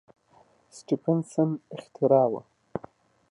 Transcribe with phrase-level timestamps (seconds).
[0.75, 2.41] سټېفنسن اختراع وه.